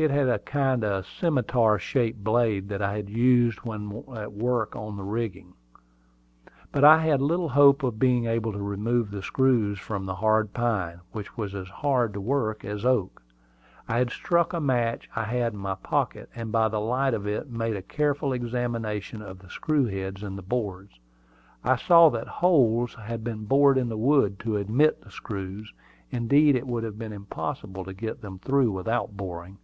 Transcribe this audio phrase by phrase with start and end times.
[0.00, 4.96] It had a kind of scimitar shaped blade I had used when at work on
[5.04, 5.54] rigging.
[6.70, 10.54] But I had little hope of being able to remove the screws from the hard
[10.54, 13.20] pine, which was as hard to work as oak.
[13.88, 17.50] I struck a match I had in my pocket, and by the light of it
[17.50, 21.00] made a careful examination of the screw heads in the boards.
[21.64, 25.72] I saw that holes had been bored in the wood to admit the screws:
[26.12, 29.58] indeed, it would have been impossible to get them through without boring.